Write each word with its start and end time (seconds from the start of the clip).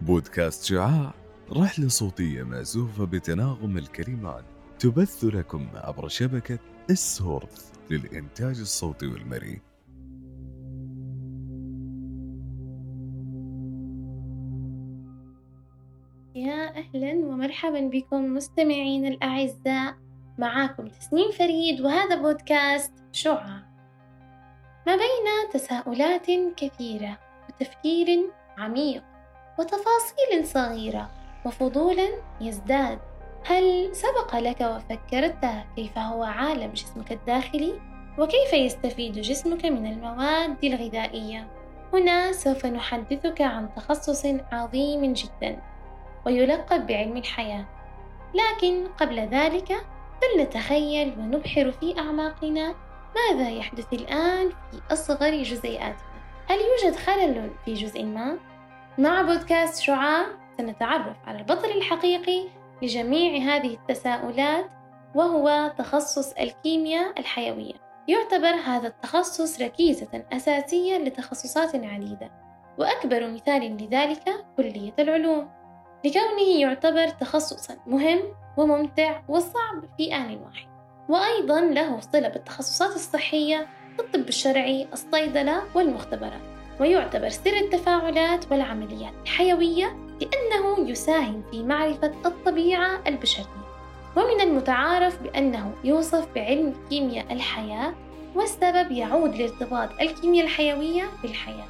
بودكاست 0.00 0.64
شعاع 0.64 1.14
رحلة 1.52 1.88
صوتية 1.88 2.42
مأزوفة 2.42 3.04
بتناغم 3.04 3.78
الكلمات 3.78 4.44
تبث 4.78 5.24
لكم 5.24 5.68
عبر 5.74 6.08
شبكة 6.08 6.58
السورث 6.90 7.72
للإنتاج 7.90 8.60
الصوتي 8.60 9.06
والمرئي. 9.06 9.60
يا 16.34 16.76
أهلا 16.76 17.12
ومرحبا 17.12 17.80
بكم 17.80 18.34
مستمعين 18.34 19.06
الأعزاء. 19.06 19.94
معاكم 20.38 20.88
تسنيم 20.88 21.30
فريد 21.30 21.80
وهذا 21.80 22.22
بودكاست 22.22 22.92
شعاع. 23.12 23.75
ما 24.86 24.96
بين 24.96 25.50
تساؤلات 25.52 26.26
كثيرة 26.56 27.18
وتفكير 27.48 28.30
عميق 28.58 29.02
وتفاصيل 29.58 30.46
صغيرة 30.46 31.10
وفضول 31.44 31.96
يزداد. 32.40 32.98
هل 33.44 33.96
سبق 33.96 34.36
لك 34.36 34.60
وفكرت 34.60 35.64
كيف 35.76 35.98
هو 35.98 36.22
عالم 36.22 36.72
جسمك 36.72 37.12
الداخلي؟ 37.12 37.80
وكيف 38.18 38.52
يستفيد 38.52 39.12
جسمك 39.12 39.64
من 39.64 39.86
المواد 39.86 40.64
الغذائية؟ 40.64 41.46
هنا 41.92 42.32
سوف 42.32 42.66
نحدثك 42.66 43.40
عن 43.40 43.74
تخصص 43.74 44.26
عظيم 44.52 45.12
جدا 45.12 45.62
ويلقب 46.26 46.86
بعلم 46.86 47.16
الحياة. 47.16 47.66
لكن 48.34 48.86
قبل 48.86 49.20
ذلك 49.20 49.86
فلنتخيل 50.22 51.14
ونبحر 51.18 51.72
في 51.72 51.98
أعماقنا 51.98 52.74
ماذا 53.16 53.50
يحدث 53.50 53.92
الآن 53.92 54.50
في 54.50 54.80
أصغر 54.92 55.42
جزيئاتنا 55.42 56.16
هل 56.48 56.58
يوجد 56.58 56.96
خلل 56.96 57.50
في 57.64 57.74
جزء 57.74 58.04
ما؟ 58.04 58.38
مع 58.98 59.22
بودكاست 59.22 59.82
شعاع 59.82 60.26
سنتعرف 60.58 61.16
على 61.26 61.38
البطل 61.38 61.70
الحقيقي 61.70 62.48
لجميع 62.82 63.56
هذه 63.56 63.74
التساؤلات 63.74 64.70
وهو 65.14 65.74
تخصص 65.78 66.32
الكيمياء 66.32 67.20
الحيوية. 67.20 67.74
يعتبر 68.08 68.54
هذا 68.64 68.88
التخصص 68.88 69.60
ركيزة 69.60 70.24
أساسية 70.32 70.98
لتخصصات 70.98 71.74
عديدة 71.74 72.30
وأكبر 72.78 73.30
مثال 73.30 73.76
لذلك 73.76 74.44
كلية 74.56 74.94
العلوم. 74.98 75.50
لكونه 76.04 76.60
يعتبر 76.60 77.08
تخصصا 77.08 77.76
مهم 77.86 78.20
وممتع 78.56 79.20
وصعب 79.28 79.84
في 79.96 80.16
آن 80.16 80.36
واحد. 80.44 80.75
وأيضا 81.08 81.60
له 81.60 82.00
صلة 82.00 82.28
بالتخصصات 82.28 82.94
الصحية 82.94 83.66
الطب 84.00 84.28
الشرعي 84.28 84.86
الصيدلة 84.92 85.62
والمختبرات 85.74 86.40
ويعتبر 86.80 87.28
سر 87.28 87.56
التفاعلات 87.56 88.52
والعمليات 88.52 89.12
الحيوية 89.22 89.96
لأنه 90.20 90.90
يساهم 90.90 91.42
في 91.50 91.62
معرفة 91.62 92.12
الطبيعة 92.26 93.00
البشرية. 93.06 93.66
ومن 94.16 94.40
المتعارف 94.40 95.22
بأنه 95.22 95.74
يوصف 95.84 96.26
بعلم 96.34 96.74
كيمياء 96.90 97.32
الحياة 97.32 97.94
والسبب 98.34 98.90
يعود 98.90 99.34
لارتباط 99.34 99.88
الكيمياء 100.00 100.44
الحيوية 100.44 101.04
بالحياة. 101.22 101.66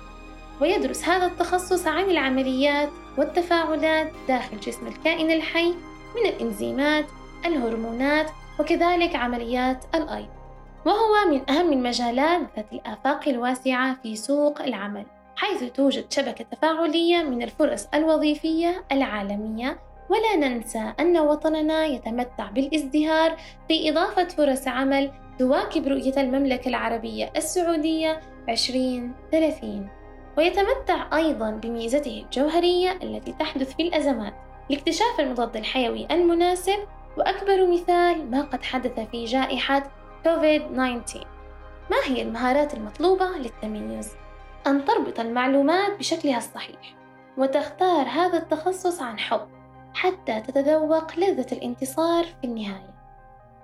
ويدرس 0.61 1.05
هذا 1.05 1.27
التخصص 1.27 1.87
عن 1.87 2.11
العمليات 2.11 2.89
والتفاعلات 3.19 4.13
داخل 4.29 4.61
جسم 4.61 4.87
الكائن 4.87 5.31
الحي 5.31 5.75
من 6.17 6.27
الإنزيمات 6.27 7.07
الهرمونات 7.47 8.31
وكذلك 8.61 9.17
عمليات 9.17 9.85
الأيض 9.95 10.29
وهو 10.87 11.31
من 11.31 11.51
أهم 11.51 11.73
المجالات 11.73 12.41
ذات 12.57 12.73
الآفاق 12.73 13.29
الواسعة 13.29 13.97
في 14.03 14.17
سوق 14.17 14.63
العمل 14.63 15.07
حيث 15.37 15.65
توجد 15.73 16.13
شبكة 16.13 16.45
تفاعلية 16.45 17.23
من 17.23 17.43
الفرص 17.43 17.89
الوظيفية 17.95 18.85
العالمية. 18.93 19.79
ولا 20.09 20.49
ننسى 20.49 20.93
أن 21.01 21.19
وطننا 21.19 21.85
يتمتع 21.85 22.51
بالازدهار 22.51 23.37
في 23.69 23.91
إضافة 23.91 24.29
فرص 24.29 24.69
عمل 24.69 25.11
تواكب 25.39 25.87
رؤية 25.87 26.21
المملكة 26.21 26.69
العربية 26.69 27.33
السعودية 27.37 28.21
2030 28.49 29.89
ويتمتع 30.39 31.17
أيضا 31.17 31.51
بميزته 31.51 32.25
الجوهرية 32.25 32.99
التي 33.03 33.33
تحدث 33.33 33.75
في 33.75 33.83
الأزمات 33.83 34.35
لاكتشاف 34.71 35.21
المضاد 35.21 35.57
الحيوي 35.57 36.07
المناسب 36.11 36.79
وأكبر 37.17 37.67
مثال 37.67 38.31
ما 38.31 38.43
قد 38.43 38.63
حدث 38.63 39.01
في 39.01 39.25
جائحة 39.25 39.91
كوفيد-19 40.25 41.27
ما 41.91 41.97
هي 42.05 42.23
المهارات 42.23 42.75
المطلوبة 42.75 43.29
للتميز؟ 43.29 44.13
أن 44.67 44.85
تربط 44.85 45.21
المعلومات 45.21 45.99
بشكلها 45.99 46.39
الصحيح 46.39 46.95
وتختار 47.39 48.09
هذا 48.09 48.39
التخصص 48.39 49.03
عن 49.03 49.19
حب 49.19 49.49
حتى 49.95 50.41
تتذوق 50.41 51.19
لذة 51.19 51.47
الانتصار 51.53 52.25
في 52.25 52.45
النهاية 52.45 52.95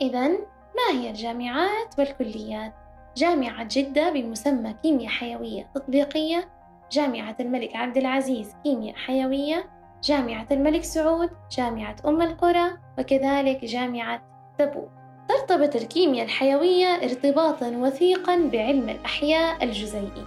إذا 0.00 0.28
ما 0.28 0.91
هي 0.91 1.10
الجامعات 1.10 1.98
والكليات؟ 1.98 2.72
جامعة 3.16 3.68
جدة 3.70 4.10
بمسمى 4.10 4.74
كيمياء 4.82 5.10
حيوية 5.10 5.70
تطبيقية 5.74 6.48
جامعة 6.92 7.36
الملك 7.41 7.76
عبد 7.76 7.96
العزيز 7.96 8.56
كيمياء 8.64 8.96
حيوية 8.96 9.70
جامعة 10.04 10.46
الملك 10.50 10.84
سعود 10.84 11.30
جامعة 11.56 11.96
أم 12.06 12.22
القرى 12.22 12.70
وكذلك 12.98 13.64
جامعة 13.64 14.22
تبوك. 14.58 14.90
ترتبط 15.28 15.76
الكيمياء 15.76 16.24
الحيوية 16.24 16.86
ارتباطا 16.86 17.68
وثيقا 17.68 18.36
بعلم 18.36 18.88
الأحياء 18.88 19.64
الجزيئي. 19.64 20.24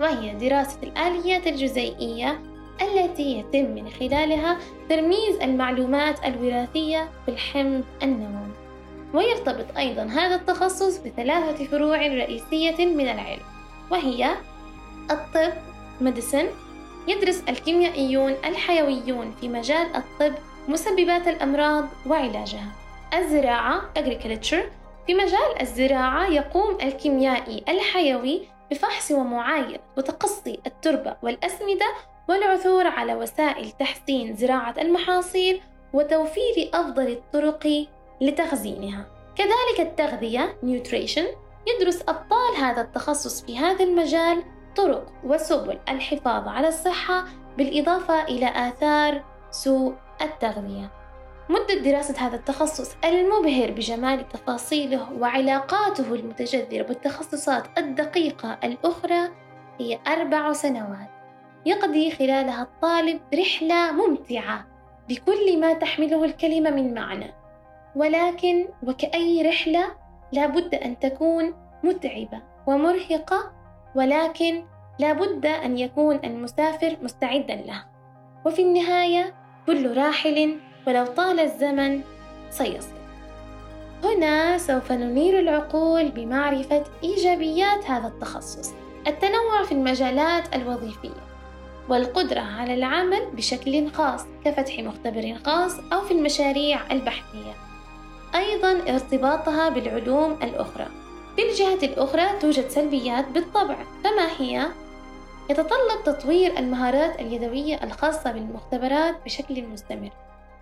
وهي 0.00 0.34
دراسة 0.34 0.78
الآليات 0.82 1.46
الجزيئية 1.46 2.38
التي 2.82 3.38
يتم 3.38 3.74
من 3.74 3.88
خلالها 3.88 4.58
ترميز 4.88 5.40
المعلومات 5.42 6.24
الوراثية 6.24 7.08
في 7.24 7.30
الحمض 7.30 7.84
النووي 8.02 8.52
ويرتبط 9.14 9.76
أيضا 9.76 10.02
هذا 10.02 10.34
التخصص 10.34 10.98
بثلاثة 10.98 11.64
فروع 11.64 11.96
رئيسية 11.96 12.86
من 12.86 13.08
العلم 13.08 13.42
وهي 13.90 14.30
الطب 15.10 15.52
ميديسن 16.00 16.46
يدرس 17.06 17.42
الكيميائيون 17.48 18.32
الحيويون 18.44 19.34
في 19.40 19.48
مجال 19.48 19.96
الطب 19.96 20.34
مسببات 20.68 21.28
الأمراض 21.28 21.84
وعلاجها. 22.06 22.68
الزراعة 23.14 23.80
agriculture 23.98 24.64
في 25.06 25.14
مجال 25.14 25.60
الزراعة 25.60 26.26
يقوم 26.26 26.78
الكيميائي 26.82 27.64
الحيوي 27.68 28.48
بفحص 28.70 29.10
ومعاينة 29.10 29.78
وتقصي 29.96 30.60
التربة 30.66 31.16
والأسمدة 31.22 31.86
والعثور 32.28 32.86
على 32.86 33.14
وسائل 33.14 33.70
تحسين 33.70 34.36
زراعة 34.36 34.74
المحاصيل 34.78 35.60
وتوفير 35.92 36.70
أفضل 36.74 37.08
الطرق 37.08 37.86
لتخزينها. 38.20 39.06
كذلك 39.36 39.80
التغذية 39.80 40.56
nutrition 40.62 41.26
يدرس 41.66 42.02
أبطال 42.08 42.56
هذا 42.58 42.80
التخصص 42.82 43.44
في 43.44 43.58
هذا 43.58 43.84
المجال 43.84 44.42
طرق 44.76 45.12
وسبل 45.24 45.78
الحفاظ 45.88 46.48
على 46.48 46.68
الصحة 46.68 47.24
بالإضافة 47.58 48.24
إلى 48.24 48.68
آثار 48.68 49.24
سوء 49.50 49.94
التغذية. 50.22 50.90
مدة 51.48 51.74
دراسة 51.74 52.26
هذا 52.26 52.36
التخصص 52.36 52.96
المبهر 53.04 53.70
بجمال 53.70 54.28
تفاصيله 54.28 55.12
وعلاقاته 55.12 56.14
المتجذرة 56.14 56.82
بالتخصصات 56.82 57.78
الدقيقة 57.78 58.58
الأخرى 58.64 59.28
هي 59.80 59.98
أربع 60.06 60.52
سنوات. 60.52 61.10
يقضي 61.66 62.10
خلالها 62.10 62.62
الطالب 62.62 63.20
رحلة 63.34 63.92
ممتعة 63.92 64.66
بكل 65.08 65.60
ما 65.60 65.72
تحمله 65.72 66.24
الكلمة 66.24 66.70
من 66.70 66.94
معنى. 66.94 67.34
ولكن 67.96 68.68
وكأي 68.82 69.48
رحلة 69.48 69.86
لابد 70.32 70.74
أن 70.74 70.98
تكون 70.98 71.54
متعبة 71.84 72.42
ومرهقة 72.66 73.55
ولكن 73.96 74.64
لابد 74.98 75.46
أن 75.46 75.78
يكون 75.78 76.20
المسافر 76.24 76.96
مستعدا 77.02 77.54
لها 77.54 77.86
وفي 78.44 78.62
النهاية 78.62 79.34
كل 79.66 79.96
راحل 79.96 80.56
ولو 80.86 81.06
طال 81.06 81.40
الزمن 81.40 82.00
سيصل. 82.50 82.96
هنا 84.04 84.58
سوف 84.58 84.92
ننير 84.92 85.38
العقول 85.38 86.08
بمعرفة 86.08 86.84
إيجابيات 87.04 87.90
هذا 87.90 88.08
التخصص 88.08 88.74
التنوع 89.06 89.62
في 89.64 89.72
المجالات 89.72 90.54
الوظيفية 90.54 91.26
والقدرة 91.88 92.40
على 92.40 92.74
العمل 92.74 93.26
بشكل 93.32 93.90
خاص 93.90 94.24
كفتح 94.44 94.78
مختبر 94.78 95.34
خاص 95.44 95.72
أو 95.92 96.00
في 96.00 96.14
المشاريع 96.14 96.80
البحثية. 96.92 97.52
أيضا 98.34 98.72
ارتباطها 98.88 99.68
بالعلوم 99.68 100.32
الأخرى. 100.42 100.86
في 101.36 101.42
الجهة 101.42 101.86
الأخرى 101.86 102.38
توجد 102.40 102.68
سلبيات 102.68 103.28
بالطبع 103.28 103.76
فما 104.04 104.28
هي؟ 104.38 104.66
يتطلب 105.50 106.04
تطوير 106.04 106.58
المهارات 106.58 107.20
اليدوية 107.20 107.84
الخاصة 107.84 108.32
بالمختبرات 108.32 109.24
بشكل 109.24 109.66
مستمر 109.66 110.10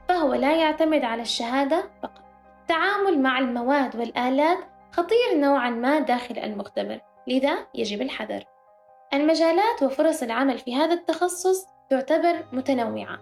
فهو 0.08 0.34
لا 0.34 0.56
يعتمد 0.56 1.04
على 1.04 1.22
الشهادة 1.22 1.84
فقط. 2.02 2.22
التعامل 2.62 3.22
مع 3.22 3.38
المواد 3.38 3.96
والآلات 3.96 4.58
خطير 4.92 5.34
نوعا 5.36 5.70
ما 5.70 5.98
داخل 5.98 6.38
المختبر 6.38 7.00
لذا 7.26 7.66
يجب 7.74 8.02
الحذر. 8.02 8.44
المجالات 9.14 9.82
وفرص 9.82 10.22
العمل 10.22 10.58
في 10.58 10.76
هذا 10.76 10.94
التخصص 10.94 11.66
تعتبر 11.90 12.44
متنوعة. 12.52 13.18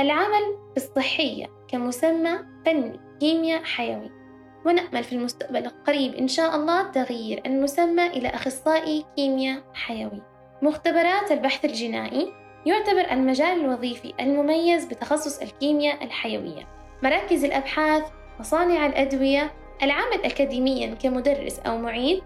العمل 0.00 0.58
في 0.74 0.76
الصحية 0.76 1.46
كمسمى 1.68 2.38
فني 2.66 3.00
كيمياء 3.20 3.62
حيوي. 3.62 4.17
ونأمل 4.68 5.04
في 5.04 5.12
المستقبل 5.12 5.66
القريب 5.66 6.14
إن 6.14 6.28
شاء 6.28 6.56
الله 6.56 6.82
تغيير 6.82 7.42
المسمى 7.46 8.06
إلى 8.06 8.28
أخصائي 8.28 9.04
كيمياء 9.16 9.62
حيوي. 9.74 10.22
مختبرات 10.62 11.32
البحث 11.32 11.64
الجنائي 11.64 12.32
يعتبر 12.66 13.10
المجال 13.10 13.60
الوظيفي 13.60 14.14
المميز 14.20 14.84
بتخصص 14.84 15.42
الكيمياء 15.42 16.04
الحيوية. 16.04 16.68
مراكز 17.02 17.44
الأبحاث 17.44 18.02
مصانع 18.40 18.86
الأدوية 18.86 19.52
العمل 19.82 20.24
أكاديميا 20.24 20.94
كمدرس 20.94 21.58
أو 21.58 21.78
معيد 21.78 22.22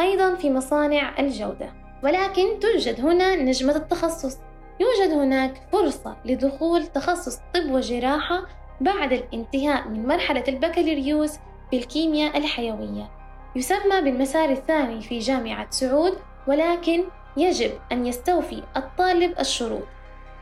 أيضا 0.00 0.34
في 0.34 0.50
مصانع 0.50 1.18
الجودة. 1.18 1.72
ولكن 2.04 2.58
توجد 2.60 3.00
هنا 3.00 3.36
نجمة 3.36 3.76
التخصص. 3.76 4.38
يوجد 4.80 5.12
هناك 5.12 5.62
فرصة 5.72 6.16
لدخول 6.24 6.86
تخصص 6.86 7.36
طب 7.54 7.70
وجراحة 7.70 8.46
بعد 8.80 9.12
الانتهاء 9.12 9.88
من 9.88 10.06
مرحلة 10.06 10.44
البكالوريوس 10.48 11.38
في 11.70 11.76
الكيمياء 11.76 12.38
الحيوية. 12.38 13.10
يسمى 13.56 14.00
بالمسار 14.00 14.50
الثاني 14.50 15.00
في 15.00 15.18
جامعة 15.18 15.66
سعود 15.70 16.18
ولكن 16.46 17.04
يجب 17.36 17.70
أن 17.92 18.06
يستوفي 18.06 18.62
الطالب 18.76 19.40
الشروط 19.40 19.86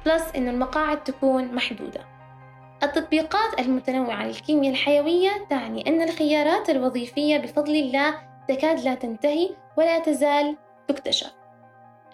plus 0.07 0.25
أن 0.37 0.49
المقاعد 0.49 1.05
تكون 1.05 1.55
محدودة. 1.55 2.01
التطبيقات 2.83 3.61
المتنوعة 3.61 4.27
للكيمياء 4.27 4.73
الحيوية 4.73 5.31
تعني 5.51 5.89
أن 5.89 6.03
الخيارات 6.03 6.71
الوظيفية 6.71 7.39
بفضل 7.39 7.77
الله 7.77 8.15
تكاد 8.49 8.81
لا 8.81 8.95
تنتهي 8.95 9.51
ولا 9.77 9.99
تزال 9.99 10.57
تكتشف. 10.89 11.33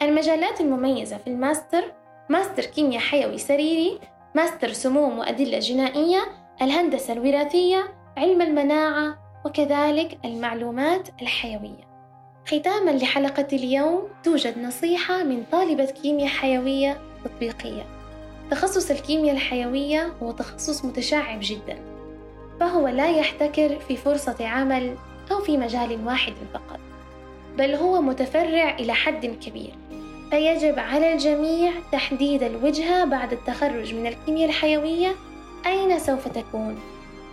المجالات 0.03 0.61
المميزة 0.61 1.17
في 1.17 1.27
ال 1.26 1.36
master 1.36 1.93
master 2.29 2.64
كيمياء 2.65 3.03
حيوي 3.03 3.39
سريري 3.39 4.01
ماستر 4.35 4.73
سموم 4.73 5.19
وأدلة 5.19 5.59
جنائية 5.59 6.21
الهندسة 6.62 7.12
الوراثية 7.12 8.00
علم 8.17 8.43
المناعة 8.43 9.19
وكذلك 9.45 10.19
المعلومات 10.25 11.09
الحيوية. 11.23 11.91
ختاما 12.47 12.91
لحلقة 12.91 13.47
اليوم 13.53 14.03
توجد 14.23 14.59
نصيحة 14.59 15.23
من 15.23 15.45
طالبة 15.53 15.85
كيمياء 15.85 16.29
حيوية 16.29 16.99
تطبيقية. 17.25 17.87
تخصص 18.51 18.91
الكيمياء 18.91 19.35
الحيوية 19.35 20.12
هو 20.23 20.33
تخصص 20.33 20.85
متشعب 20.85 21.39
جدا 21.43 21.79
فهو 22.61 22.89
لا 22.89 23.11
يحتكر 23.11 23.79
في 23.89 23.97
فرصة 23.97 24.47
عمل 24.47 24.97
أو 25.31 25.39
في 25.39 25.57
مجال 25.57 26.07
واحد 26.07 26.33
فقط 26.55 26.81
بل 27.59 27.75
هو 27.75 28.03
متفرع 28.03 28.75
إلى 28.75 28.93
حد 28.93 29.27
كبير. 29.27 29.75
فيجب 30.31 30.79
على 30.79 31.12
الجميع 31.12 31.73
تحديد 31.93 32.43
الوجهة 32.43 33.05
بعد 33.05 33.33
التخرج 33.33 33.95
من 33.95 34.07
الكيمياء 34.07 34.49
الحيوية 34.49 35.15
أين 35.67 35.99
سوف 35.99 36.29
تكون. 36.29 36.79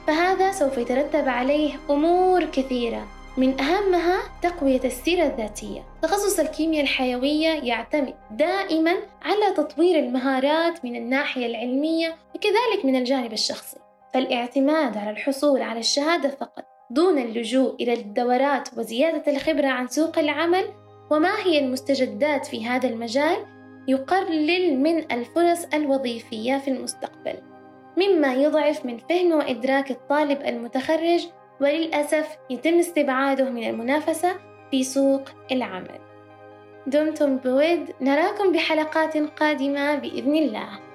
فهذا 0.07 0.51
سوف 0.51 0.77
يترتب 0.77 1.29
عليه 1.29 1.73
أمور 1.89 2.45
كثيرة 2.45 3.07
من 3.37 3.61
أهمها 3.61 4.19
تقوية 4.41 4.81
السيرة 4.85 5.25
الذاتية. 5.25 5.83
تخصص 6.01 6.39
الكيمياء 6.39 6.83
الحيوية 6.83 7.49
يعتمد 7.49 8.13
دائما 8.31 8.93
على 9.21 9.53
تطوير 9.57 9.99
المهارات 9.99 10.85
من 10.85 10.95
الناحية 10.95 11.45
العلمية 11.45 12.15
وكذلك 12.35 12.85
من 12.85 12.95
الجانب 12.95 13.33
الشخصي. 13.33 13.77
فالاعتماد 14.13 14.97
على 14.97 15.09
الحصول 15.09 15.61
على 15.61 15.79
الشهادة 15.79 16.29
فقط 16.29 16.65
دون 16.89 17.17
اللجوء 17.17 17.75
إلى 17.75 17.93
الدورات 17.93 18.69
وزيادة 18.77 19.31
الخبرة 19.31 19.67
عن 19.67 19.87
سوق 19.87 20.19
العمل 20.19 20.65
وما 21.11 21.39
هي 21.45 21.59
المستجدات 21.59 22.45
في 22.45 22.65
هذا 22.65 22.89
المجال 22.89 23.37
يقلل 23.87 24.79
من 24.79 25.11
الفرص 25.11 25.65
الوظيفية 25.73 26.57
في 26.57 26.67
المستقبل. 26.67 27.56
مما 27.97 28.33
يضعف 28.33 28.85
من 28.85 28.97
فهم 28.97 29.31
وإدراك 29.31 29.91
الطالب 29.91 30.41
المتخرج 30.41 31.27
وللأسف 31.61 32.37
يتم 32.49 32.79
استبعاده 32.79 33.49
من 33.49 33.69
المنافسة 33.69 34.35
في 34.71 34.83
سوق 34.83 35.21
العمل. 35.51 35.99
دمتم 36.87 37.37
بود 37.37 37.89
نراكم 38.01 38.51
بحلقات 38.51 39.17
قادمة 39.17 39.95
بإذن 39.95 40.35
الله. 40.35 40.86